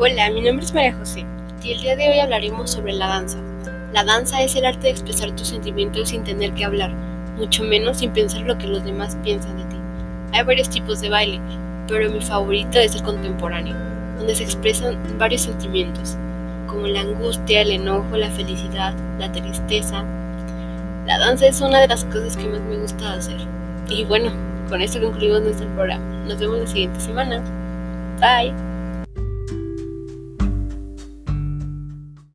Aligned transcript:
Hola, 0.00 0.30
mi 0.30 0.42
nombre 0.42 0.64
es 0.64 0.72
María 0.72 0.94
José 0.94 1.26
y 1.60 1.72
el 1.72 1.80
día 1.80 1.96
de 1.96 2.08
hoy 2.08 2.20
hablaremos 2.20 2.70
sobre 2.70 2.92
la 2.92 3.08
danza. 3.08 3.38
La 3.92 4.04
danza 4.04 4.40
es 4.42 4.54
el 4.54 4.64
arte 4.64 4.82
de 4.82 4.90
expresar 4.90 5.32
tus 5.32 5.48
sentimientos 5.48 6.10
sin 6.10 6.22
tener 6.22 6.52
que 6.52 6.64
hablar, 6.64 6.92
mucho 7.36 7.64
menos 7.64 7.98
sin 7.98 8.12
pensar 8.12 8.42
lo 8.42 8.56
que 8.56 8.68
los 8.68 8.84
demás 8.84 9.18
piensan 9.24 9.56
de 9.56 9.64
ti. 9.64 9.76
Hay 10.34 10.44
varios 10.44 10.70
tipos 10.70 11.00
de 11.00 11.08
baile, 11.08 11.40
pero 11.88 12.08
mi 12.12 12.20
favorito 12.20 12.78
es 12.78 12.94
el 12.94 13.02
contemporáneo, 13.02 13.74
donde 14.18 14.36
se 14.36 14.44
expresan 14.44 14.96
varios 15.18 15.42
sentimientos, 15.42 16.16
como 16.68 16.86
la 16.86 17.00
angustia, 17.00 17.62
el 17.62 17.72
enojo, 17.72 18.16
la 18.16 18.30
felicidad, 18.30 18.94
la 19.18 19.32
tristeza. 19.32 20.04
La 21.06 21.18
danza 21.18 21.48
es 21.48 21.60
una 21.60 21.80
de 21.80 21.88
las 21.88 22.04
cosas 22.04 22.36
que 22.36 22.46
más 22.46 22.60
me 22.60 22.76
gusta 22.76 23.14
hacer. 23.14 23.38
Y 23.88 24.04
bueno, 24.04 24.30
con 24.68 24.80
esto 24.80 25.00
concluimos 25.00 25.42
nuestro 25.42 25.66
programa. 25.70 26.04
Nos 26.28 26.38
vemos 26.38 26.60
la 26.60 26.66
siguiente 26.68 27.00
semana. 27.00 27.42
Bye. 28.20 28.77